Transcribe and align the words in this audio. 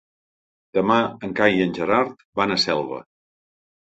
Demà 0.77 0.95
en 1.27 1.35
Cai 1.41 1.55
i 1.59 1.63
en 1.67 1.75
Gerard 1.81 2.25
van 2.41 2.55
a 2.57 2.61
Selva. 2.65 3.03